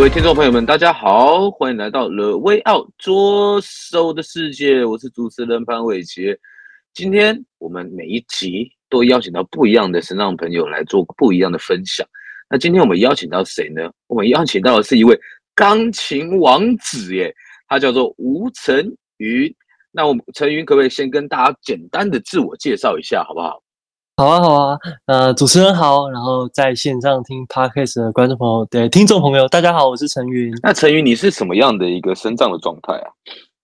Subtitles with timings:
[0.00, 6.38] 各位听众朋友们，大家好，欢迎来到 The Way Out 左手的世界，我是主持人潘伟杰。
[6.94, 12.06] 今天我们每一集都邀请到不一样的身障朋友来做不一样的分享。
[12.48, 13.92] 那今天我们邀请到谁呢？
[14.06, 15.20] 我们邀请到的是一位
[15.54, 17.30] 钢琴王子耶，
[17.68, 18.74] 他叫做吴承
[19.18, 19.54] 垠。
[19.92, 23.62] 那我们承垠可不可以先跟大家简单的自我介绍一下，好不好？
[24.20, 30.54] 好啊，好啊，呃，主持人好，然后在线上听 Podcast 的观众朋友，对，听众朋友，大家好，我是陈云。
[30.62, 33.08] 那陈云，你是什么样的一个身障的状态啊？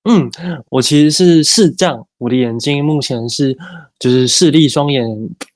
[0.09, 0.31] 嗯，
[0.71, 3.55] 我其实是视障，我的眼睛目前是
[3.99, 5.07] 就是视力双眼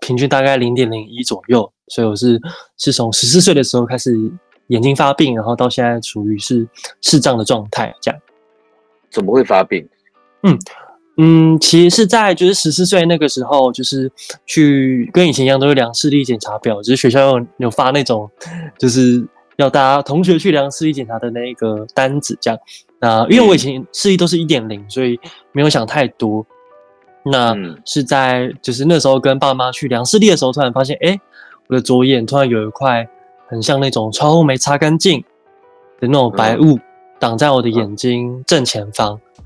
[0.00, 2.38] 平均大概零点零一左右，所以我是
[2.76, 4.14] 是从十四岁的时候开始
[4.66, 6.68] 眼睛发病，然后到现在处于是
[7.00, 8.20] 视障的状态，这样。
[9.10, 9.88] 怎么会发病？
[10.42, 10.58] 嗯。
[11.22, 14.10] 嗯，其实是在就是十四岁那个时候，就是
[14.46, 18.30] 去跟以前一样，都是量视力检查表，就是学校有有发那种，
[18.78, 19.22] 就是
[19.56, 22.58] 要大家同学去量视力检查的那个单子，这样。
[23.00, 25.20] 那因为我以前视力都是一点零，所以
[25.52, 26.46] 没有想太多。
[27.22, 31.20] 那是在就是那时候跟爸妈去量视力的时候，突然发现，哎，
[31.68, 33.06] 我的左眼突然有一块
[33.46, 35.20] 很像那种窗户没擦干净
[36.00, 36.78] 的那种白雾
[37.18, 39.20] 挡在我的眼睛正前方。
[39.38, 39.44] 嗯，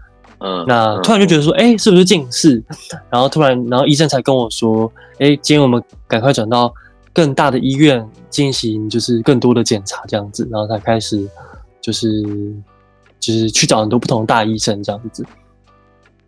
[0.66, 2.62] 那突然就觉得说，哎、欸，是不是近视？
[3.10, 6.72] 然后突然，然后医生才跟我说，哎、欸，今天我们赶快转到
[7.12, 11.26] 更大的医院进行，就是更多的检查这样子，然后才开始，
[11.80, 12.22] 就是
[13.18, 15.24] 就是去找很多不同的大医生这样子。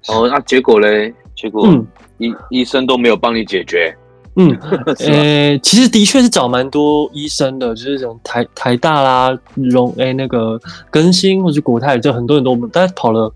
[0.08, 1.12] 哦，那结果嘞？
[1.34, 1.86] 结果，嗯，
[2.19, 3.94] 医医生都没有帮你解决。
[4.36, 10.58] 嗯， 呃、欸，其实的确是找蛮多医生的，就是这种台台大啦、荣哎、欸、那个
[10.91, 13.32] 更新或者国泰，就很多很多，我们大概跑了。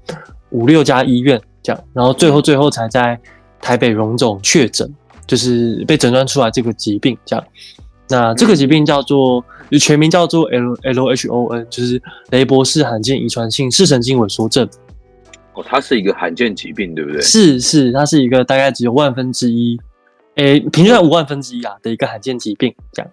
[0.50, 3.18] 五六家医院这样，然后最后最后才在
[3.60, 4.92] 台北荣总确诊，
[5.26, 7.44] 就是被诊断出来这个疾病这样。
[8.08, 9.44] 那这个疾病叫做，
[9.78, 14.68] 全名叫做 L L H O N，就是雷伯氏罕见遗传性视神经萎缩症。
[15.52, 17.20] 哦，它是一个罕见疾病，对不对？
[17.20, 19.78] 是是，它是一个大概只有万分之一，
[20.36, 23.10] 诶，平均在五万分之一啊的一个罕见疾病这样。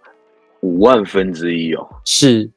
[0.62, 2.50] 五万分之一哦，是。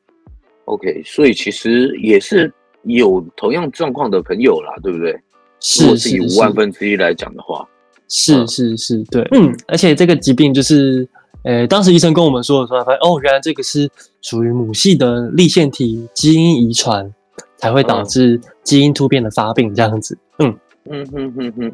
[0.65, 2.51] OK，所以其实也是。
[2.85, 5.19] 有同样状况的朋友啦，对不对？
[5.61, 7.69] 是，如果是以五万分之一来讲的话，
[8.09, 11.07] 是是是，对，嗯，而且这个疾病就是，
[11.45, 13.89] 呃，当时医生跟我们说的时候，发现哦，原来这个是
[14.23, 17.13] 属于母系的立腺体基因遗传，
[17.57, 20.17] 才会导致基因突变的发病这样子。
[20.39, 20.59] 嗯
[20.91, 21.73] 嗯哼哼哼，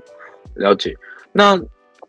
[0.55, 0.95] 了解。
[1.33, 1.61] 那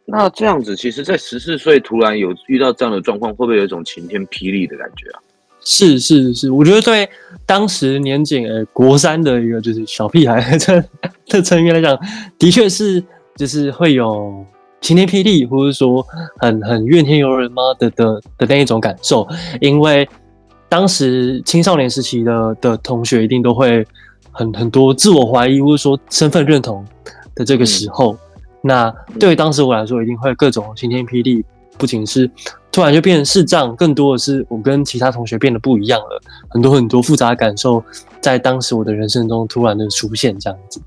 [0.06, 5.22] 那这样子，其实，在十四岁突然有遇到这样的状况，会不会有一种晴天霹雳的感觉啊？
[5.70, 7.10] 是是是，我觉得对
[7.46, 10.82] 当时年仅呃国三的一个就是小屁孩这
[11.28, 12.00] 的成员来讲，
[12.40, 13.04] 的确是
[13.36, 14.46] 就是会有
[14.80, 16.02] 晴天霹雳，或者说
[16.40, 19.28] 很很怨天尤人吗的的的那一种感受。
[19.60, 20.08] 因为
[20.70, 23.86] 当时青少年时期的的同学一定都会
[24.32, 26.86] 很很多自我怀疑，或者说身份认同
[27.36, 28.20] 的这个时候，嗯、
[28.62, 31.44] 那对于当时我来说，一定会各种晴天霹雳。
[31.78, 32.28] 不仅是
[32.78, 37.84] 突然就变成视障，更多的是我跟其他同学变得不一样了，很多很多复杂的感受
[38.22, 40.80] 在当时我的人生中突然的出现，这样子。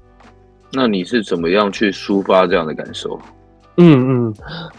[0.72, 3.18] 那你是怎么样去抒发这样的感受？
[3.78, 4.34] 嗯嗯，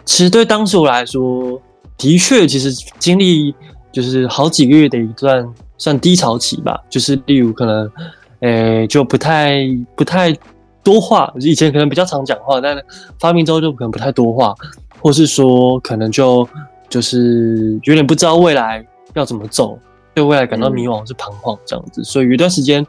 [0.05, 1.61] 其实对当时我来说，
[1.97, 3.53] 的确，其实经历
[3.91, 5.45] 就是好几个月的一段
[5.77, 7.91] 算低潮期吧，就是例如可能，
[8.39, 9.67] 诶、欸，就不太
[9.97, 10.33] 不太
[10.81, 12.81] 多话，以前可能比较常讲话，但
[13.19, 14.55] 发明之后就可能不太多话。
[15.03, 16.47] 或是说，可能就
[16.91, 19.79] 就是有点不知道未来要怎么走，
[20.13, 22.85] 对未来感到迷惘，是彷徨这样子，所以有一段时间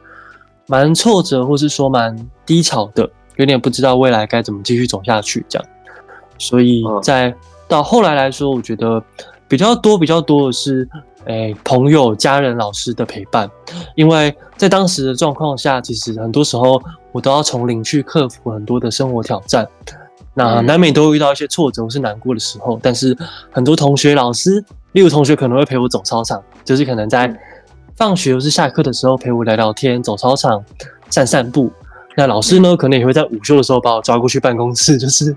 [0.66, 2.14] 蛮挫折，或是说蛮
[2.44, 5.68] 低潮的，有点不知道未来该怎么继续走下去这样。
[6.36, 7.32] 所以在
[7.68, 9.00] 到后来来说，我觉得
[9.46, 10.88] 比较多、比较多的是，
[11.26, 13.48] 诶，朋友、家人、老师的陪伴，
[13.94, 16.82] 因为在当时的状况下，其实很多时候
[17.12, 19.64] 我都要从零去克服很多的生活挑战。
[20.34, 23.16] 那难免都会遇到一些挫折或是难过的时候，但是
[23.50, 27.34] 很多同学、老师，例如同学可能会陪我走操场，就是可能在
[27.96, 30.64] 放学或是下课的时候陪我聊聊天，走操场
[31.10, 31.70] 散散步。
[32.16, 35.36] 那老师呢，可能也会在午休的时候把我抓过去办公室， 就是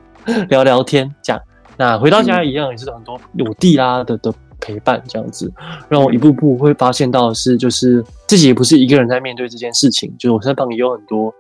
[0.50, 1.42] 聊聊天这样。
[1.77, 5.51] 那回到家一样也是很多有弟啦的的陪伴，这样子
[5.89, 11.33] 让我一步步会发现到的是，就是自己也不是一个人在面对这件事情，就是我身旁也有很多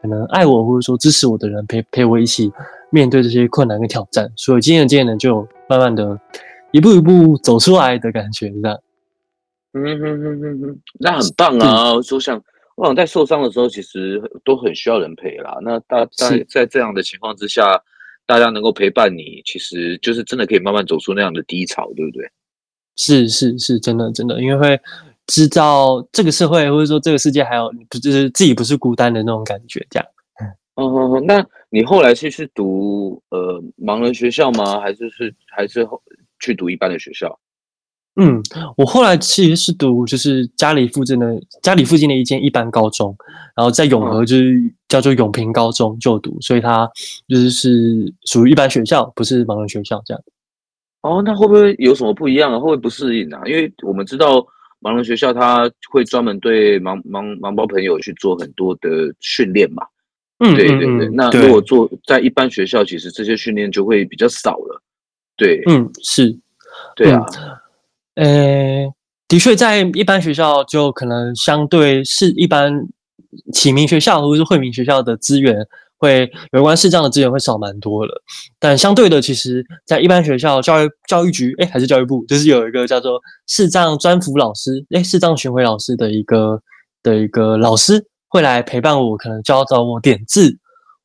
[0.00, 2.52] 可能爱我或者说支持我的人陪陪我一起
[2.92, 6.20] 面对这些困难跟挑战，所以渐渐渐渐的就慢慢的
[6.70, 8.78] 一步一步走出来的感觉，这样。
[9.74, 11.94] 嗯哼哼哼哼，那很棒啊！
[11.94, 12.38] 我想，
[12.76, 15.56] 我想在受伤的时候，其实都很需要人陪啦。
[15.62, 17.80] 那大在在这样的情况之下，
[18.26, 22.30] 大家能够陪伴你，其实就是真的可以慢慢走出那样的低潮，对不对？
[22.96, 24.78] 是是是，真的真的，因为会
[25.26, 30.06] 知道这个社会或者说这个世界还有，不就是自己不是孤单的那种感觉，这样。
[30.74, 34.78] 嗯嗯嗯，那你后来是去读呃盲人学校吗？
[34.78, 35.88] 还是是还是
[36.38, 37.40] 去读一般的学校？
[38.16, 38.42] 嗯，
[38.76, 43.16] 我后来其实是读就是家里附近的家里附近的一间一般高中，
[43.56, 46.86] 然后在永和就是叫做永平高中就读，所以它
[47.26, 50.22] 就是是属于一般学校，不是盲人学校这样。
[51.00, 52.58] 哦，那会不会有什么不一样啊？
[52.58, 53.40] 会不会不适应啊？
[53.46, 54.46] 因为我们知道
[54.82, 58.90] 盲人学校它会专门对盲盲盲包朋友去做很多的
[59.20, 59.86] 训练嘛。
[60.42, 61.08] 嗯，对对对。
[61.12, 64.82] 那如果做在一般学校，其实这些训练就会比较少了。
[65.36, 66.36] 对，嗯，是，
[66.96, 67.24] 对啊。
[68.16, 68.92] 呃，
[69.28, 72.86] 的确，在一般学校就可能相对是一般
[73.52, 75.66] 启明学校或者是惠民学校的资源，
[75.96, 78.22] 会有关视障的资源会少蛮多了。
[78.58, 86.60] 但相对的，其实，在一般学校教育教育局，哎，还是教育部，就是有一个叫做视障专辅老师，哎，视障巡回老师的一个
[87.02, 90.58] 的一个老师会来陪伴我，可能教导我点字，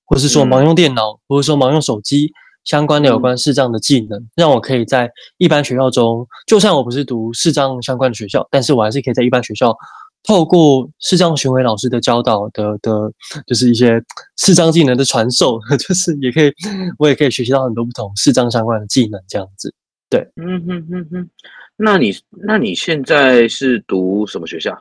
[0.06, 2.32] 或是说盲用电脑，嗯、或者说盲用手机。
[2.64, 9.74] 相关的有关视障的技能，嗯，让我可以在一般学校中，就算我不是读视障相关的学校，但是我还是可以在一般学校，
[10.22, 13.10] 透过视障巡回老师的教导的的，
[13.48, 14.04] 就是一些
[14.36, 16.52] 视障技能的传授， 就是也可以，
[17.00, 19.74] 我也可以学习到很多不同视障相关的技能，这样子。
[20.10, 21.30] 对，嗯哼哼哼。
[21.78, 22.14] 那你
[22.46, 24.78] 那你现在是读什么学校？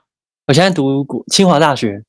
[0.49, 2.03] 我现在读清华大学。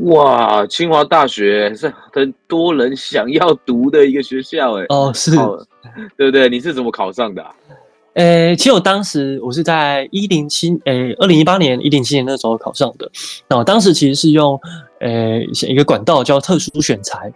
[0.00, 5.30] 哇，清华大学是很多人想要读的一个学校，哎，哦，是，
[6.16, 6.48] 对不对？
[6.48, 7.54] 你是怎么考上的啊？
[8.14, 13.10] 诶，其实我当时我是在一零七，诶，二零一八年一零七年那时候考上的。
[13.48, 14.58] 那我当时其实是用，
[15.00, 17.32] 诶，一个管道叫特殊选材。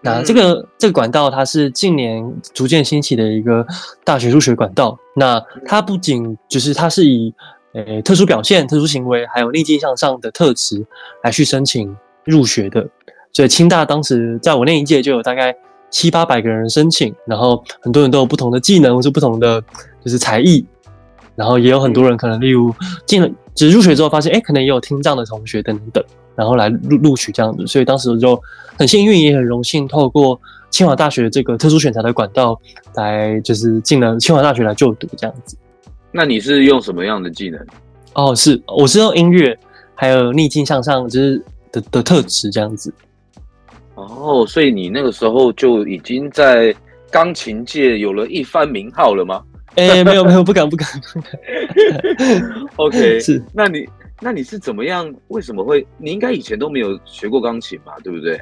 [0.00, 2.24] 那这个、嗯、这个管道它是近年
[2.54, 3.66] 逐渐兴起的一个
[4.04, 4.98] 大学入学管道。
[5.16, 7.34] 那它不仅就是它是以
[7.86, 10.84] 诶，特殊表现、特殊行为，还有逆境向上的特质
[11.22, 11.94] 来去申请
[12.24, 12.86] 入学的。
[13.32, 15.54] 所以清大当时在我那一届就有大概
[15.90, 19.62] 七八百个人申请，然后很多人都有不同的技能或是不同的
[20.04, 20.64] 就是才艺，
[21.36, 22.74] 然后也有很多人可能例如
[23.06, 26.02] 进了，只入学之后发现，哎，可能也有听障的同学等等，
[26.34, 27.66] 然后来录录取这样子。
[27.66, 28.40] 所以当时就
[28.76, 30.40] 很幸运，也很荣幸，透过
[30.70, 32.58] 清华大学这个特殊选才的管道
[32.94, 35.56] 来，就是进了清华大学来就读这样子。
[36.10, 37.66] 那你是用什么样的技能？
[38.14, 39.56] 哦，是我是用音乐，
[39.94, 42.92] 还有逆境向上，就是的的特质这样子。
[43.94, 46.74] 哦，所以你那个时候就已经在
[47.10, 49.42] 钢琴界有了一番名号了吗？
[49.76, 50.88] 哎、欸，没有没有，不敢不敢。
[52.76, 53.42] OK， 是。
[53.52, 53.86] 那你
[54.20, 55.12] 那你是怎么样？
[55.28, 55.86] 为什么会？
[55.98, 57.94] 你应该以前都没有学过钢琴吧？
[58.02, 58.40] 对不对？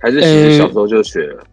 [0.00, 1.44] 还是其实小时候就学了？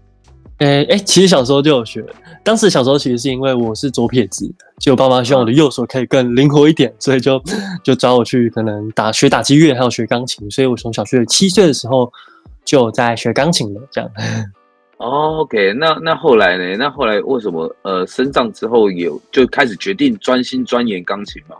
[0.60, 2.06] 哎、欸、哎、欸，其实小时候就有学。
[2.44, 7.42] 当时小时候其实是因为我是左撇子，就我爸妈希望我的右手可以更灵活一点，所以就
[7.82, 10.50] 就找我去可能打学打击乐，还有学钢琴。
[10.52, 12.12] 所以我从小学七岁的时候
[12.66, 13.82] 就在学钢琴了。
[13.90, 14.10] 这样。
[14.98, 16.76] 哦，OK，那那后来呢？
[16.78, 21.56] 那后来为什么呃，升上之后有就开始决定专心钻研钢琴吗？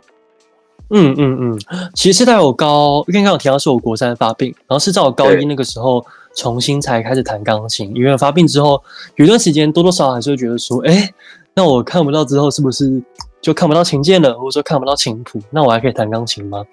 [0.90, 1.60] 嗯嗯嗯，
[1.94, 6.04] 其实是在我高，刚刚有提到是我国三发病，然后是在我高一那个时候。
[6.36, 8.82] 重新才开始弹钢琴，因为发病之后
[9.16, 11.12] 有一段时间多多少少还是会觉得说，哎、
[11.54, 13.02] 那我看不到之后是不是
[13.40, 16.64] 就看不到琴键了，或者说看不到琴谱，那我还可以弹钢琴吗？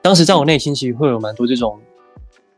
[0.00, 1.78] 当时在我内心其实会有蛮多这种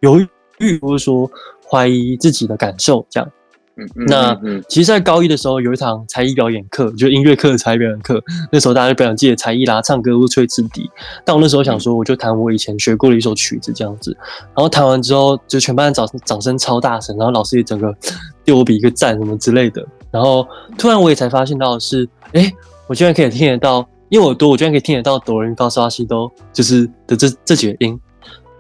[0.01, 0.21] 犹
[0.59, 1.31] 豫，或者说
[1.69, 3.31] 怀疑自己的感受，这样。
[3.77, 4.39] 嗯嗯，那
[4.69, 8.23] 其实，在高一的时候有一堂才艺表演课，就音乐课的才艺表演课。
[8.51, 10.91] 那时候大家就表演自己的才艺啦，唱歌或吹纸笛。
[11.25, 14.15] 但我那时候想说，我就弹我以前学过的一首曲子这样子。
[14.55, 17.95] 然后弹完之后，就全班掌掌声超大声，然后老师也整个
[18.45, 19.83] 对我比一个赞什么之类的。
[20.11, 22.53] 然后突然我也才发现到的是，哎，
[22.87, 27.99] 我居然可以听得到，因为我多，我居然可以听得到哆来咪发嗦拉西哆，就是的这这几个音。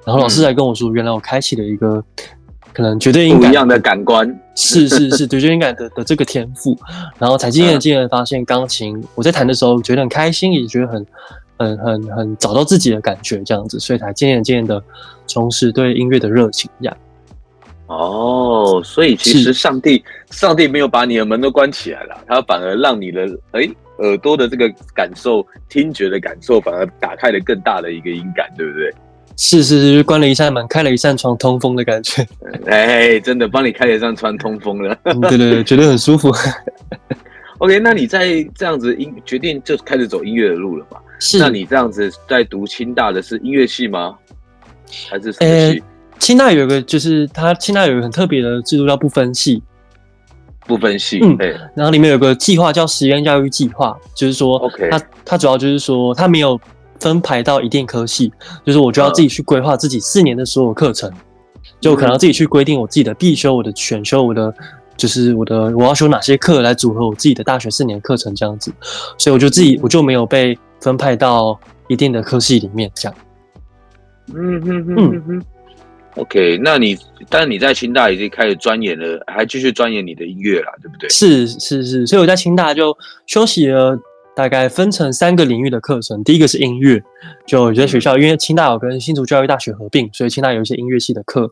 [0.06, 2.02] 然后老师还跟我说，原来我开启了一个。
[2.72, 6.76] 可能绝对音感不一样的感官，是是是，绝对音感的 的这个天赋，
[7.18, 11.06] 然后才渐渐渐渐发现钢琴，我在弹的时候觉得很开心，也觉得很
[11.58, 14.82] 很很很找到自己的感觉这样子，所以才渐渐渐渐的
[15.26, 16.96] 重拾对音乐的热情这样。
[17.88, 28.90] 哦，所以其实上帝上帝没有把你的门都关起来了，他反而让你的哎耳朵的这个感受、听觉的感受，反而打开了更大的一个音感，对不对？
[29.36, 32.26] 是是是，关了一扇门，开了一扇窗，通风的感觉。
[32.66, 34.96] 哎，真的帮你开了一扇窗，通风了。
[35.04, 36.32] 嗯、对对对，觉得很舒服。
[37.58, 41.00] OK，那你在这样子音决定就开始走音乐的路了吧？
[41.18, 41.38] 是。
[41.38, 44.14] 那你这样子在读清大的是音乐系吗？
[45.08, 45.82] 还是什么系？
[46.18, 49.62] 清大有一个，就是它清大有一个很特别的制度叫不分系。
[50.64, 51.56] 不分系，嗯，对。
[51.74, 56.60] 然后里面有个计划叫实验教育计划，就是说，OK，它它主要就是说，它没有
[57.02, 58.32] 分排到一定科系，
[58.64, 61.16] 就是我就要自己去规划自己四年的所有课程，嗯、
[61.80, 64.54] 就可能要自己去规定我自己的必修、我的选修、我的
[64.96, 68.72] 就是我的我要修哪些课来组合我自己的大学四年课程这样子。
[69.18, 73.18] 所以我就自己我就没有被分派到一定的科系里面这样。
[74.32, 75.42] 嗯哼哼哼哼。
[76.16, 76.94] OK，那你
[77.30, 81.08] 但你在清大已经开始钻研了，还继续钻研你的音乐啦，对不对？
[81.08, 82.94] 是是是，所以我在清大就
[83.26, 83.98] 休息了，
[84.34, 86.22] 大概分成三个领域的课程。
[86.24, 87.02] 第一个是音乐，
[87.46, 91.50] 就有些学校，因为清大有跟新竹教育大学合并，所以清大有一些音乐系的课。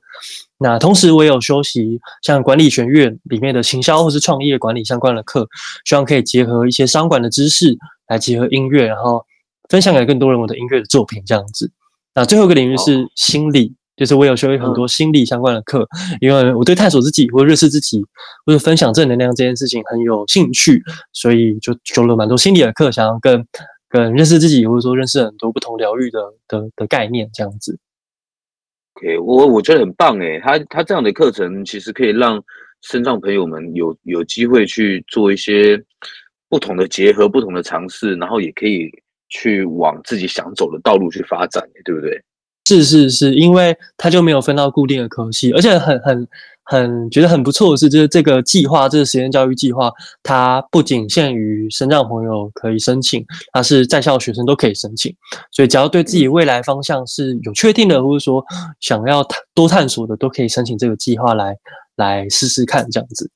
[0.58, 5.46] 那同时我也有修习像管理学院里面的行销或是创业管理相关的课，
[5.84, 7.76] 希望可以结合一些商管的知识
[8.08, 9.24] 来结合音乐，然后
[9.68, 11.70] 分享给更多人我的音乐的作品这样子。
[12.14, 13.74] 那最后一个领域是心理。
[14.00, 15.86] 就是我有学会很多心理相关的课，
[16.22, 18.02] 因为我对探索自己或者认识自己
[18.46, 23.44] 或者分享正能量这件事情很有兴趣，所以就修了蛮多心理的课，想要更
[23.90, 27.78] 更认识自己，或者说认识很多不同疗愈的的的概念这样子。
[28.94, 32.42] OK，我我觉得很棒诶，他他这样的课程其实可以让
[32.80, 35.78] 身障朋友们有有机会去做一些
[36.48, 38.90] 不同的结合、不同的尝试，然后也可以
[39.28, 42.18] 去往自己想走的道路去发展，对不对？
[42.70, 46.28] 是是是，因为他就没有分到固定的科系，而且很很
[46.64, 49.90] 很觉得很不错的是，就是这个计划，这个实验教育计划，
[50.22, 55.12] 它不仅限于身障朋友可以申请，它是在校学生都可以申请，
[55.50, 58.44] 所以只要对自己未来方向是有确定的，或者说
[58.78, 61.56] 想要多探索的，都可以申请这个计划来
[61.96, 63.28] 来试试看这样子。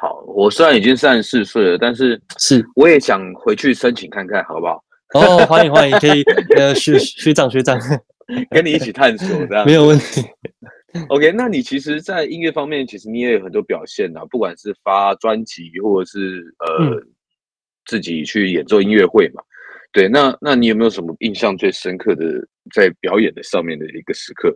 [0.00, 4.82] 好，我虽然已经三十四岁了，但是是我也想回去申请看看，好不好？
[5.14, 6.22] 哦，欢迎欢迎，可以
[6.56, 7.78] 呃学学长学长。
[8.50, 10.22] 跟你一起探索，这样没有问题。
[11.08, 17.02] OK，那你其实，在音乐方面，其实你也有很多表现啊，不管是发专辑，或者是呃、嗯、
[17.86, 19.42] 自己去演奏音乐会嘛。
[19.90, 22.24] 对，那那你有没有什么印象最深刻的
[22.74, 24.54] 在表演的上面的一个时刻？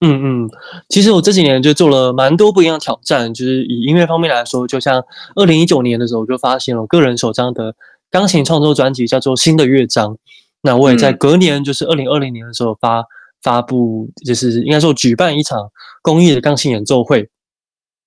[0.00, 0.50] 嗯嗯，
[0.88, 5.02] 其实我这几年就做了蛮多不一样的挑战，就是以音乐方面来说，就像
[5.34, 7.74] 二零一九年的时候，我就发行了我个人首张的
[8.10, 10.14] 钢琴创作专辑，叫做《新的乐章》。
[10.64, 13.04] 那我也在隔年，就是二零二零年的时候发
[13.42, 15.58] 发布，就是应该说举办一场
[16.00, 17.28] 公益的钢琴演奏会，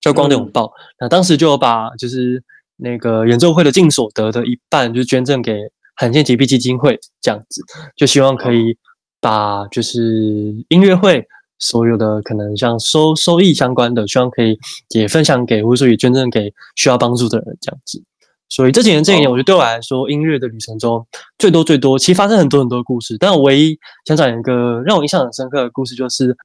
[0.02, 0.66] 叫《光的拥抱》。
[1.00, 2.44] 那当时就有把就是
[2.78, 5.54] 那个演奏会的净所得的一半，就捐赠给
[5.96, 7.62] 罕见疾病基金会，这样子，
[7.96, 8.76] 就希望可以
[9.22, 11.24] 把就是音乐会
[11.60, 14.58] 所有的可能像收收益相关的，希望可以
[14.96, 18.04] 也分享给或者说也捐赠给需要帮助的人，这样子。
[18.50, 21.06] 所以这几年这一年，我觉得对我来说，音乐的旅程中
[21.38, 23.18] 最多最多，其实发生很多很多故事。
[23.20, 26.36] 但我唯一想讲一个让我印象很深刻的故事，就是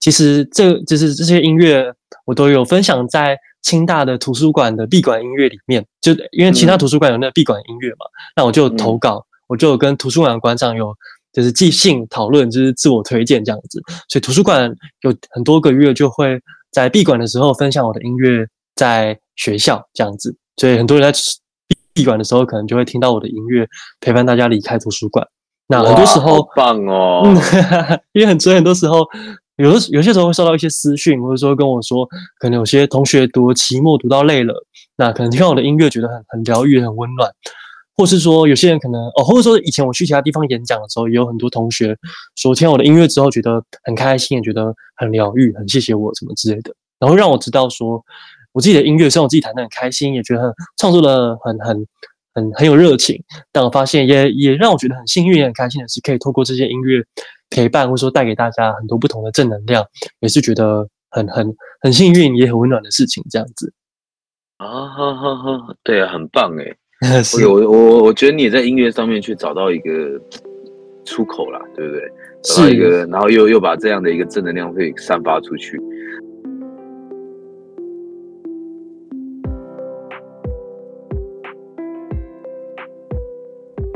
[0.00, 1.92] 其实这就是这些音乐，
[2.24, 5.84] 我都有分享在清大的图书馆的闭馆音乐里面。
[6.00, 10.92] 就因为其他图书馆有那个闭馆音乐嘛，那我就投稿，我就跟图书馆的馆长有
[11.34, 13.78] 就是即兴讨论，就是自我推荐这样子。
[14.08, 16.40] 所以图书馆有很多个月就会
[16.70, 21.18] 在闭馆的时候分享我的音乐在学校这样子，所以很多人在。
[21.94, 23.66] 闭馆的时候，可能就会听到我的音乐
[24.00, 25.26] 陪伴大家离开图书馆。
[25.68, 27.36] 那很多时候，棒哦，嗯，
[28.12, 29.06] 因为很所以很多时候，
[29.56, 32.06] 有的有些时候会收到一些私讯，或者说跟我说，
[32.38, 34.54] 可能有些同学读期末读到累了，
[34.96, 37.30] 那可能听到我的音乐觉得很很疗愈、很温暖，
[37.94, 41.96] 或是说有些人可能哦，或者说以前我去其他地方演讲的时候，也有很多同学
[42.36, 48.04] 说听我的音乐之后觉得很开心，也觉得很疗愈，很谢谢我什么之类的，然后让我知道说。
[48.52, 51.86] 我自己的音乐，虽然我自己弹得很开心，也觉得很创作的很很
[52.34, 57.02] 很很有热情，但我发现也也让我觉得很幸运、也很开心的是，可以透过这些音乐
[57.50, 59.84] 陪伴，或者说带给大家很多不同的正能量，
[60.20, 63.24] 也是觉得很很很幸运，也很温暖的事情。
[63.30, 63.72] 这样子
[64.58, 66.54] 啊，哈哈哈，对啊，很棒
[67.00, 70.20] 哎， 是我我我觉得你也在音乐上面去找到一个
[71.04, 72.02] 出口啦，对不对？
[72.42, 75.80] 找到一个，然后又又把这样的一个正能量会散发出去。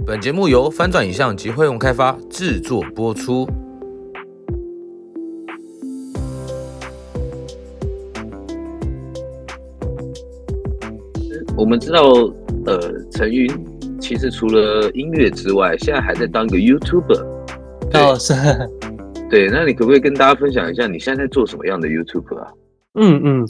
[0.06, 3.44] 本节目由翻转影像及辉洪开发制作播出。
[11.56, 12.04] 我们知道
[12.66, 12.78] 呃，
[13.10, 13.50] 陈云
[14.00, 17.26] 其实除了音乐之外，现在还在当一个 YouTuber。
[17.94, 18.32] 哦，是。
[19.28, 22.52] 对，那你可不可以跟大家分享一下你现在在做什么样的 YouTuber 啊？
[22.94, 23.44] 嗯嗯，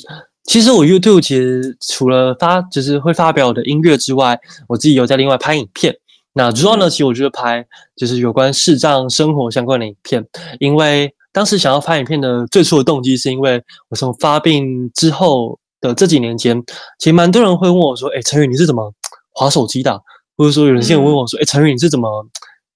[0.44, 5.94] 其实我 YouTube 其实除了发就是会发表我的音乐之外，我自己有在另外拍影片。
[6.38, 7.64] 那主要呢，其实我就是拍
[7.96, 10.22] 就是有关视障生活相关的影片，
[10.60, 16.62] 因为当时想要拍影片的最初的动机，是因为我从发病之后的这几年间，
[16.98, 18.92] 其实蛮多人会问我说：“哎，陈宇你是怎么
[19.32, 19.98] 划手机的？”
[20.36, 22.26] 或者说有人现在问我说：“哎，陈宇你是怎么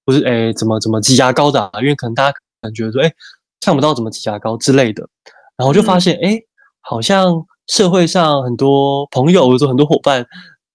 [0.03, 3.13] 不是哎怎么怎么挤牙膏的？”因为可能大家感觉说：“哎，
[3.59, 5.07] 看不到怎么挤牙膏之类的。”
[5.55, 6.41] 然后我就发现，哎，
[6.79, 10.25] 好像社会上很多朋友或者说很多伙伴。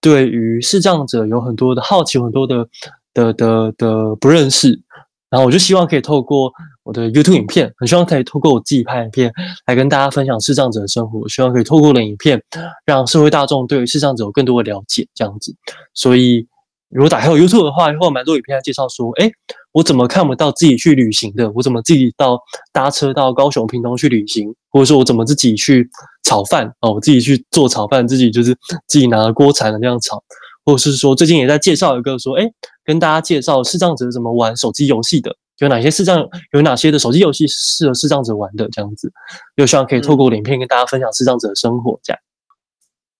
[0.06, 2.64] 对于视障者有很多的好奇，很多的
[3.12, 4.80] 的的的不认识，
[5.28, 6.52] 然后我就希望可以透过
[6.84, 9.32] 我的 YouTube 影片，很希望可以透过我自己拍影片
[9.66, 12.40] 来跟大家分享视障者的生活，希望可以透过的影片
[12.84, 15.52] 让社会大众对于视障者有更多的了解，这样子，
[15.92, 16.46] 所以。
[16.88, 19.28] 如果打开我 YouTube 的话，会有蛮多影片在介绍说，哎，
[19.72, 21.50] 我怎么看不到自己去旅行的？
[21.52, 22.38] 我怎么自己到
[22.72, 24.54] 搭车到高雄、屏东去旅行？
[24.70, 25.88] 或者说我怎么自己去
[26.22, 26.72] 炒饭？
[26.80, 30.22] 哦，我自己去做炒饭，自己就是自己拿锅铲的这样炒。
[30.64, 32.44] 或者是说，最近也在介绍一个说，哎，
[32.84, 38.68] 跟大家介绍视障者怎么玩手机游戏的，有哪些视障，有哪些的手机游戏是适合视障者玩的？
[38.70, 39.12] 这样子，
[39.56, 42.20] 又希望可以透过影片跟大家分享视障者的生活，这样。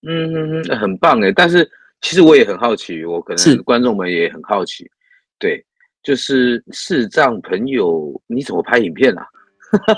[0.08, 1.68] 嗯嗯嗯，很棒诶，但是。
[2.06, 4.88] 其实我也很好奇，我可能观众们也很好奇，
[5.40, 5.60] 对，
[6.04, 9.26] 就是视障朋友你怎么拍影片啊？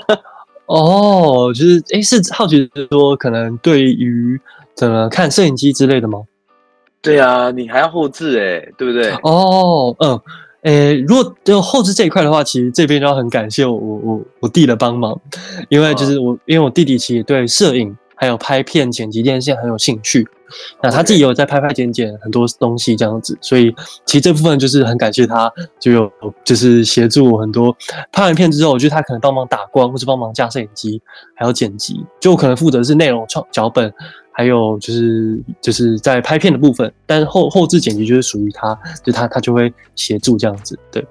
[0.65, 4.41] 哦，就是哎，是好奇是说，可能对于
[4.73, 6.23] 怎么看摄影机之类的吗？
[6.99, 9.11] 对啊，你还要后置哎，对不对？
[9.21, 10.19] 哦，嗯，
[10.63, 15.15] 哎，如果就后置这一块的话，其实这边就要很感谢我我我我弟的帮忙，
[15.69, 20.27] 因为就是我，哦、因为我弟弟其实对摄影还有拍片剪辑这件事很有兴趣。
[20.81, 23.73] 那他自己有在拍拍剪剪很多东西这样子，所以
[24.05, 26.11] 其实这部分就是很感谢他，就有
[26.43, 27.75] 就是协助我很多。
[28.11, 31.01] 拍完片之后，我觉得他可能帮忙打光，或是帮忙架摄影机，
[31.35, 33.93] 还有剪辑，就可能负责是内容创脚本，
[34.31, 40.77] 还有就是就是在拍片的部分，但是后后置剪辑就是属于他，就他他就会协助这样子。
[40.91, 41.05] 对，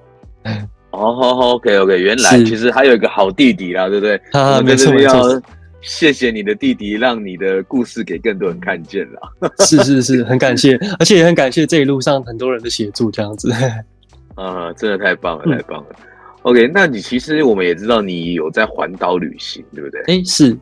[0.91, 4.21] 哦，好好，OK OK，原来其实还有一个好弟弟啦，对不对？
[4.31, 5.41] 啊，没错没错。
[5.81, 9.19] 谢谢你的弟弟，让你的故事给更多人看见了。
[9.65, 13.51] 是是是，很感谢，而且也很感谢这一路上很多人的协助，这样子。
[14.35, 15.87] 啊，真的太棒了，太棒了。
[15.91, 16.05] 嗯、
[16.43, 20.01] OK，那你其实我们也知道你有在环岛旅行，对不对？
[20.07, 20.57] 哎，是。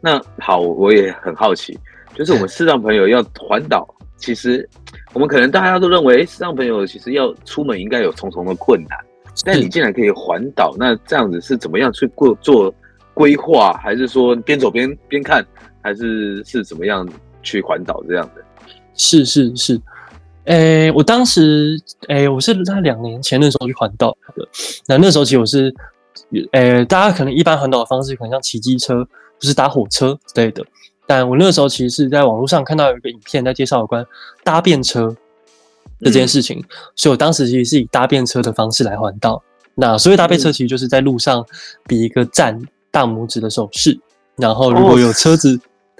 [0.00, 1.78] 那好，我也很好奇，
[2.14, 4.68] 就是我们视障朋友要环岛，其实
[5.12, 8.98] 我们可能大家都认为，视障朋友其实要出门应该有重重的困难，
[9.44, 12.74] 但你竟然可以环岛，那这样子是怎么样去过做？
[13.14, 15.44] 规划还是说边走边边看，
[15.82, 17.08] 还是是怎么样
[17.42, 18.42] 去环岛这样的？
[18.94, 19.80] 是是是，
[20.44, 24.46] 诶、欸，我当时诶、欸，我是在两年前的时候去环岛的。
[24.86, 25.74] 那那时候其实我是，
[26.52, 29.02] 诶、欸，大家可能一般环岛的方式可能像骑机车，
[29.38, 30.62] 就是搭火车之类的。
[31.06, 34.06] 但我那时候其实是在网络上看到有一个影片在介绍有关
[34.44, 35.08] 搭便车
[36.00, 39.42] 的这件事情，嗯、所以我当时其实是以搭便车的方式来环岛。
[39.74, 41.44] 那所谓搭便车其实就是在路上
[41.86, 42.60] 比一个站。
[42.92, 43.98] 大拇指的手势，
[44.36, 45.58] 然后如果有车子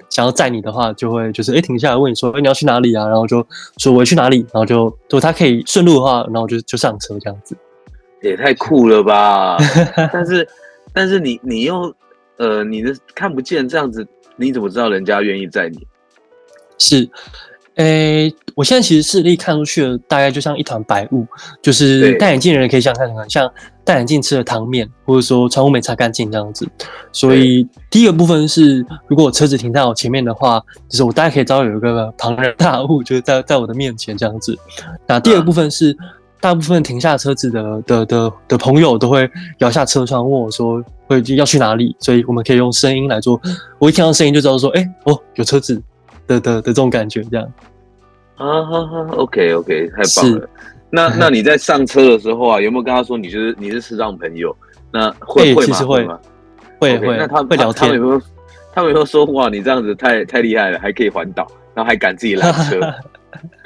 [0.09, 3.07] 想要载你的话，就会就是哎停下来问你说，哎你要去哪里啊？
[3.07, 3.45] 然后就
[3.77, 7.57] 说我要去哪里，然后就如果他可以顺路的话，然后就就上车这样子，
[8.21, 9.57] 也太酷了吧！
[10.13, 10.47] 但是
[10.93, 11.93] 但是你你又
[12.37, 15.79] 呃你的看不见这样子，你怎么知道人家愿意载你？
[16.77, 17.09] 是。
[17.75, 21.25] 诶、欸，我现在其实视力看出去了，大概就像一团白雾，
[21.61, 23.51] 就是戴眼镜的人可以想象成像
[23.83, 26.67] 戴眼镜吃了汤面，或者说窗户没擦干净这样子。
[27.11, 34.55] 所以第一个部分是，如果我车子停在我前面的话，就是我大概可以知道有一个庞然大物，就是在在我的面前这样子。
[35.07, 35.97] 那第二部分是，
[36.39, 39.27] 大部分停下车子的的的的朋友都会
[39.59, 41.95] 摇下车窗问我说，会要去哪里？
[41.99, 43.41] 所以我们可以用声音来做，
[43.79, 45.81] 我一听到声音就知道说，哎、欸，哦，有车子。
[46.27, 47.45] 的的的这种感觉，这样
[48.35, 50.49] 啊，哈哈，OK OK，太棒了。
[50.89, 54.55] 那那你在上车的时候啊，有没有跟他说你就是你是视障朋友？
[54.91, 55.79] 那会、欸、会吗？
[55.79, 56.19] 会吗？
[56.79, 57.17] 会会。
[57.17, 58.21] 那他会聊天，他们有没有？
[58.73, 62.79] 他们有没有说哇，你这样子太太厉害了，还可以环岛，然后还敢自己拦车？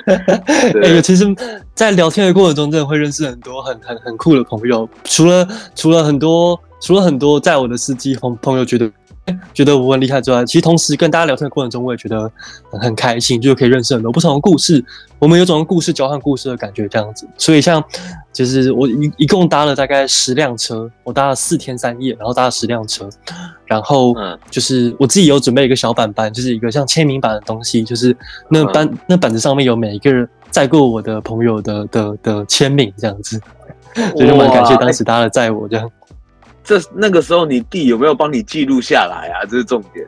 [0.83, 1.25] 哎其实，
[1.73, 4.87] 在聊天的过程中，真的会认识很多很很很酷的朋友。
[5.03, 8.91] 除了除了很多除了很多在我的司机朋朋友觉得。
[9.53, 12.31] 觉得我很厉害之外，其实同时跟大家聊天的过程中，我也觉得
[12.71, 14.83] 很开心，就是可以认识很多不同的故事。
[15.19, 17.27] 我们有种故事交换故事的感觉，这样子。
[17.37, 17.83] 所以像
[18.31, 23.09] 就是我一一共搭了大概十辆车，我搭了四天三夜，然后搭了十辆车，
[23.65, 24.15] 然后
[24.49, 28.15] 就是我自己有准备一个小板板，就是一个像签名板的东西，就是
[28.49, 33.41] 那板、嗯、那板子上面有每一个人载过我的朋友的的的签名这样子，
[34.15, 35.91] 所以就蛮感谢当时搭了载我这样。
[36.67, 39.45] 这那个时候你弟有没有帮你记录下来啊？
[39.49, 40.05] 这是重点。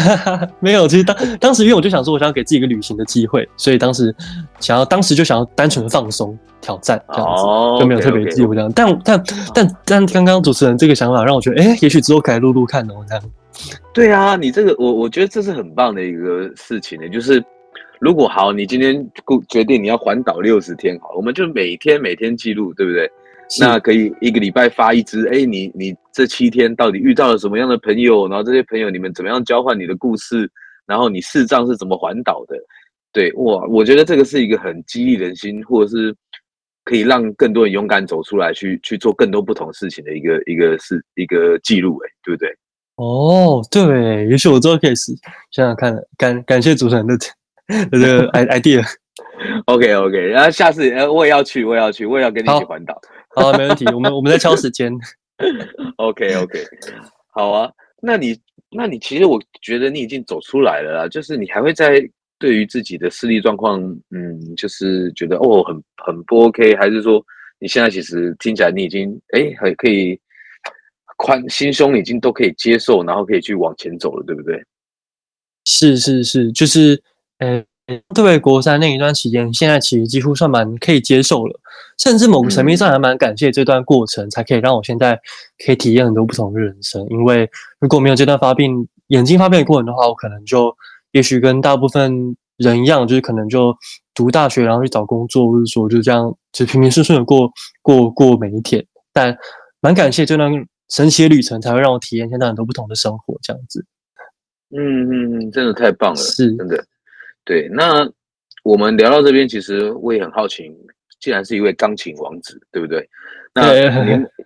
[0.60, 4.14] 没有，其实当当时因为我就想说，我想要给自己一个旅行的机会，所以当时
[4.58, 8.70] 想要，当时就想要单纯的放松、挑战这样子，oh, 就没有特别记录这样。
[8.70, 9.00] Okay, okay.
[9.04, 13.24] 但但但但刚刚主持人这个想法让我觉得，哎，也许之后可以录录看哦，这样。
[13.92, 17.08] 对啊，你这个我我觉得这是很棒的一个事情呢。
[17.08, 17.42] 就是
[17.98, 19.06] 如果好，你今天
[19.48, 23.10] 决定你要环岛六十天，好，我们就每天每天记录，对不对？
[23.58, 28.28] 那可以一个礼拜发一支，哎，你你这七天到底遇到了什么样的朋友？
[28.28, 30.48] 然后这些朋友你们怎么样交换你的故事？
[30.86, 32.56] 然后你视障是怎么环岛的？
[33.12, 36.14] 对，哇，我觉得这个是一个很激励人心，或者是
[36.84, 42.48] 可以让更多人勇敢走出来，去去做更多不同事情的一个一个是一个记录，哎，对不对？
[42.96, 45.12] 哦，对，也许我之后可以试
[45.50, 48.84] 想想看，感感谢主持人的这个 idea。
[49.66, 53.00] OK OK，然后下次我也要去，我也要去，我也要跟你一起环岛。
[53.40, 53.86] 好，好，没问题。
[53.86, 54.92] 我们我们在敲时间。
[55.96, 56.62] OK OK，
[57.32, 57.72] 好啊。
[58.02, 58.38] 那你
[58.70, 62.06] 那你其实我觉得你已经走出来了啦，就是你还会在
[62.38, 67.24] 对于自己的视力状况，嗯，就是觉得哦很很不 OK，还是说
[67.58, 70.20] 你现在其实听起来你已经哎很可以
[71.16, 74.62] 宽心胸已经都可以接受，然后可以去往前走了，对不对？
[75.64, 77.02] 是是是，就是
[77.38, 77.64] 呃。
[78.14, 81.60] 特别国三那一段期间，现在其实几乎算蛮可以接受了，
[81.98, 85.18] 甚至某个层面上还蛮感谢这段过程，才可以让我现在
[85.64, 87.06] 可以体验很多不同的人生。
[87.10, 87.48] 因为
[87.80, 90.74] 如果没有这段发病、眼睛发病的过程的话，我可能就
[91.12, 93.76] 也许跟大部分人一样，就是可能就
[94.14, 97.50] 读大学，然后去找工作，或者说就这样就平平顺顺的过
[97.82, 98.84] 过过每一天。
[99.12, 99.36] 但
[99.80, 100.52] 蛮感谢这段
[100.90, 103.84] 神奇的旅程，才会让我体验现在很多不同的生活，这样子。
[104.76, 104.78] 嗯
[105.10, 106.84] 嗯嗯，真的太棒了，是真的。
[107.44, 108.08] 对，那
[108.62, 110.70] 我们聊到这边，其实我也很好奇，
[111.20, 113.08] 既然是一位钢琴王子，对不对？
[113.52, 113.72] 那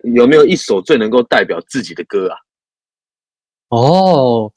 [0.03, 2.37] 你有没有一首最能够代表自己的歌啊？
[3.69, 4.49] 哦，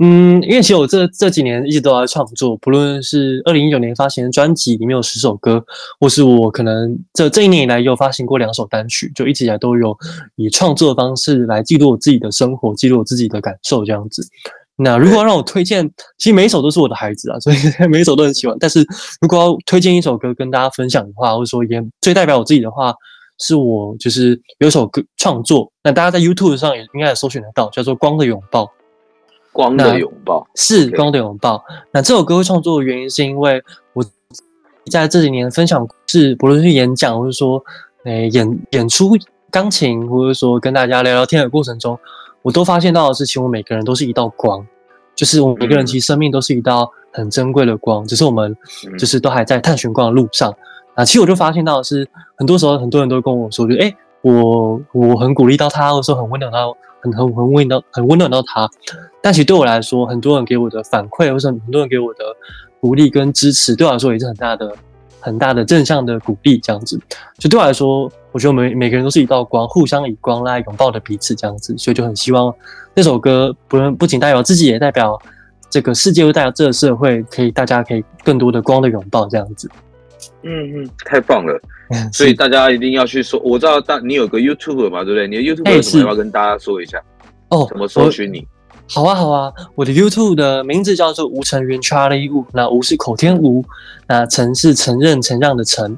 [0.00, 5.64] 嗯，因为其实我这这几年一直都在创作，不论是二零一九年发行的专辑里面有十首歌，
[6.00, 9.96] 或是我可能这这一年以来有发行过两首单曲，就一直以来都有
[10.34, 14.22] 以创作的方式来记录我自己的生活，记录我自己的感受，这样子。
[14.82, 17.56] 那如果要让我推荐，其实每一首都是我的孩子啊，所以
[17.88, 18.56] 每一首都很喜欢。
[18.58, 18.84] 但是
[19.20, 22.94] 如果要推荐一首歌跟大家分享的话，或者说也最代表我自己的话，
[23.38, 25.70] 是我就是有一首歌创作。
[25.82, 28.64] 那大家在 YouTube 上也应该也搜寻得到，叫做《光的拥抱》。
[29.52, 31.62] 光的拥抱是光的拥抱。
[31.92, 33.60] 那这首歌会创作的原因，是因为
[33.92, 34.04] 我
[34.90, 37.60] 在这几年分享是，不论是演讲，或者说
[38.04, 39.10] 诶演演出
[39.50, 41.98] 钢琴，或者说跟大家聊聊天的过程中。
[42.42, 44.66] 我都发现到的是，其实我们每个人都是一道光，
[45.14, 48.56] 就是我们每个人其实生命都是一道很珍贵的光，只是我们
[48.98, 50.54] 就是都还在探寻光的路上。
[50.94, 58.68] 啊，其实我就发现到的是，很多时候很多人都跟我说，就诶，我我很鼓励到他，或者说很温暖到，很很很温暖到，很温暖到他。
[59.22, 62.24] 但其实对我来说，很多人给我的反馈，或者很多人给我的
[62.80, 64.74] 鼓励跟支持，对我来说也是很大的。
[65.20, 66.98] 很大的正向的鼓励，这样子，
[67.38, 72.52] 就对我来说，我觉得每每个人都是一道光，互相以光来拥抱的彼此，这样子，所以就很希望
[72.94, 75.20] 那首歌不能不仅代表自己，也代表
[75.68, 79.70] 这个世界，又代表这个社会，可以大家可以更多的光的拥抱，这样子。
[80.42, 81.60] 嗯嗯，太棒了，
[82.12, 83.38] 所以大家一定要去搜。
[83.40, 85.28] 我知道大你有个 YouTube 嘛，对不对？
[85.28, 87.00] 你的 YouTube 有什么要跟大家说一下？
[87.48, 88.46] 哦，怎么搜寻你？
[88.92, 93.64] 好啊，好啊，我的 YouTube 的名字叫做吴承云 Charlie Wu，那吴是口天吴，
[94.08, 95.96] 那承是承认承让的承，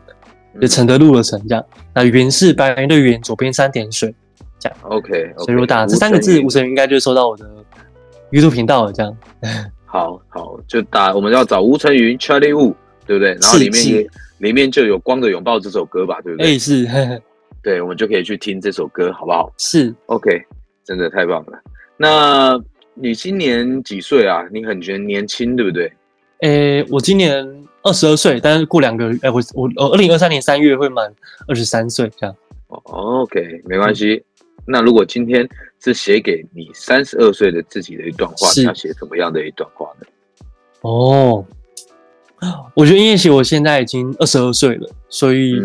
[0.61, 1.65] 就承德路的承这样。
[1.95, 4.15] 那云是白云的云，左边三点水
[4.59, 4.79] 这样。
[4.83, 7.49] OK，, okay 所以我打这三个字，吴承云应该就收到我的
[8.31, 9.17] YouTube 频道了这样。
[9.87, 12.75] 好好，就打我们要找吴承云 Charlie Wu，
[13.07, 13.31] 对不对？
[13.41, 16.55] 然后里面也里面就有《光的拥抱》这首歌吧，对不对？
[16.55, 16.87] 哎，是。
[17.63, 19.51] 对，我们就可以去听这首歌，好不好？
[19.57, 19.95] 是。
[20.07, 20.43] OK，
[20.85, 21.59] 真的太棒了。
[21.97, 22.63] 那。
[22.95, 24.45] 你今年几岁啊？
[24.53, 25.91] 你很觉得年轻，对不对？
[26.41, 31.13] 诶、欸，我今年二十二岁，但是过两个月，诶、欸，我我呃，二零二三年三月会满
[31.49, 32.37] 二十三岁，这样。
[32.69, 34.15] 哦，OK，没关系。
[34.15, 35.49] 嗯、那如果今天
[35.83, 40.07] 是写给你三十二岁的自己的一段话，你要写什么样的一段话呢？
[40.83, 41.45] 哦，
[42.75, 45.61] 我觉得因为其实我现在已经二十二岁了，所以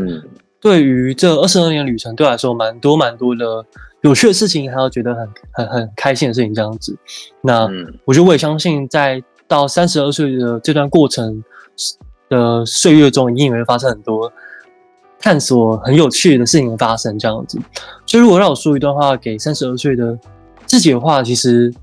[0.61, 3.65] 对于这二十二年旅程，对我来说蛮多蛮多的。
[4.07, 6.97] 有趣的事情，还要觉得很很很开心的事情，这样子。
[7.41, 11.43] 那、嗯、我觉得我也相信，在到三十二岁的这段过程
[12.29, 14.31] 的岁月中，一定会发生很多
[15.19, 17.59] 探索很有趣的事情的发生这样子。
[18.05, 20.17] 所以如果让我说一段话给三十二岁的
[20.65, 21.73] 自己的话，其实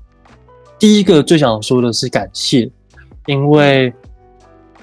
[0.79, 2.69] 第一个最想说的是感谢，
[3.27, 3.93] 因为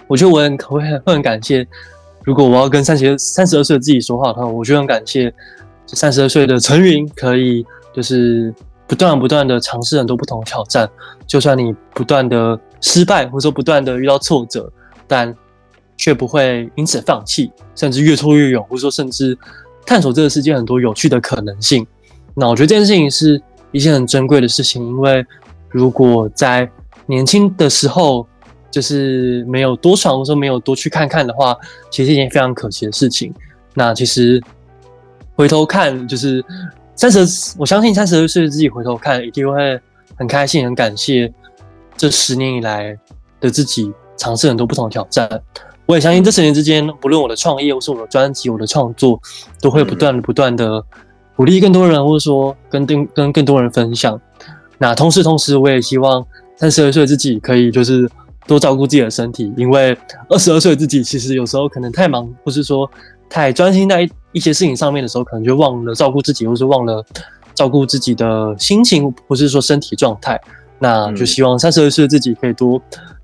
[0.07, 1.67] 我觉得我很会很感谢。
[2.25, 5.35] 如果我要跟三十三十二岁的自己说话的话，我就很感谢
[5.87, 8.53] 三十二岁的陈云，可以就是
[8.87, 10.89] 不断不断的尝试很多不同的挑战，
[11.27, 14.71] 就算你不断的失败，或者说不断的遇到挫折，
[15.07, 15.35] 但
[15.97, 19.37] 却不会因此放弃，甚至越挫越勇，或者说甚至
[19.87, 21.87] 探索这个世界很多有趣的可能性。
[22.35, 23.41] 那我觉得这件事情是
[23.71, 25.25] 一件很珍贵的事情，因为
[25.69, 26.69] 如果在
[27.07, 28.27] 年轻的时候，
[28.71, 31.57] 就是没有多闯，或者说没有多去看看的话，
[31.91, 33.33] 其实是一件非常可惜的事情。
[33.75, 34.43] 那其实
[35.35, 36.45] 回头看，就是
[36.95, 39.81] 三十，我相信三十二岁的自己回头看，一定会
[40.17, 41.33] 很开心、很感谢
[41.97, 42.97] 这十年以来
[43.41, 45.29] 的自己，尝试很多不同的挑战。
[45.87, 49.21] 我也相信这十年之间，不论我的创业，或是我的专辑、我的创作，
[49.61, 50.85] 都会不断的、不断的
[51.37, 54.21] 鼓励更多人，或者说跟更跟更多人分享。
[54.79, 56.25] 那同时，同时，我也希望
[56.57, 58.09] 三十二岁的自己可以就是。
[58.45, 59.97] 多照顾自己的身体，因为
[60.29, 62.91] 二十二岁的自己其实有时候可能太忙，或是说
[63.31, 67.05] 太专心在一些事情上面的时候，可能就忘了照顾自己，或是忘了
[67.55, 70.41] 照顾自己的心情，或是说身体状态。
[70.79, 72.81] 那就希望三十二岁的自己可以多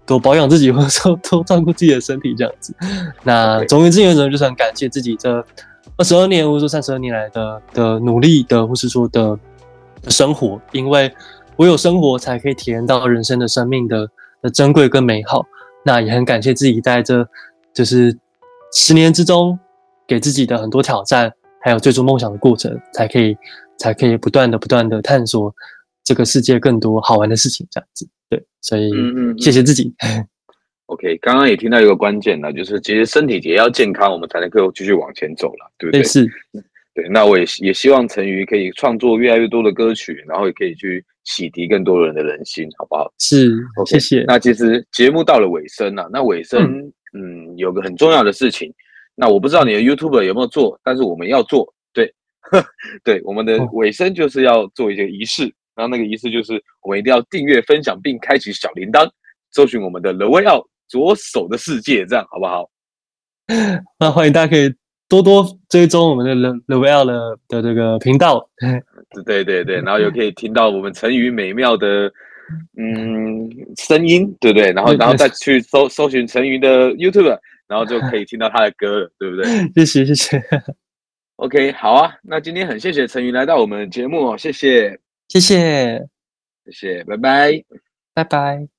[0.06, 2.74] 多保养自己，或者说多照顾自己的身体，这样子。
[3.24, 5.44] 那总而言之，就是很感谢自己这
[5.96, 9.38] 二十二年，或者说三十二年来的的努力的，或是说的
[10.02, 11.12] 的生活，因为
[11.56, 14.08] 唯有生活才可以体验到人生的生命的。
[14.40, 15.44] 的珍贵跟美好，
[15.84, 17.28] 那也很感谢自己在这
[17.74, 18.16] 就是
[18.72, 19.58] 十年之中
[20.08, 21.30] 给自己的很多挑战，
[21.62, 23.36] 还有追逐梦想的过程，才可以
[23.78, 25.54] 才可以不断的不断的探索
[26.02, 28.08] 这个世界更多好玩的事情，这样子。
[28.30, 29.94] 对，所以嗯嗯，谢谢自己。
[30.86, 36.02] OK，刚刚也听到一个关键呢，就是其实身体也要健康，我们才能够继续往前走了，对不对？
[36.02, 36.26] 是。
[36.94, 43.12] 对，那我也也希望陈瑜可以创作越来越多的歌曲，然后也可以去洗涤更多人的人心，好不好？
[43.18, 44.24] 是，okay, 谢谢。
[44.26, 48.74] 那其实节目到了尾声了，那尾声，嗯，嗯，有个很重要的事情，
[49.20, 52.12] 那我不知道你的 YouTube 有没有做，但是我们要做，对，
[53.02, 55.42] 对，我们的尾声就是要做一些仪式，
[55.74, 59.08] 然后那个仪式就是我们一定要订阅、分享并开启小铃铛，
[59.50, 62.70] 搜寻我们的 The Way Out 左手的世界，这样好不好？
[63.98, 64.72] 那欢迎大家可以。
[65.10, 68.46] 多多追踪我们的 The Way Out 的的这个频道，
[69.24, 72.12] 对对对，然后又 可以听到我们成语美妙的
[72.76, 74.70] 嗯声音，对不对？
[74.72, 79.44] 然后然后再去搜搜寻陈云的 YouTube，然后就可以听到他的歌了，对不对？
[79.84, 80.42] 谢谢谢谢。
[81.36, 85.58] OK，好啊，那今天很谢谢陈云来到我们的节目哦，谢谢谢谢
[86.66, 87.64] 谢谢，拜拜
[88.14, 88.77] 拜拜。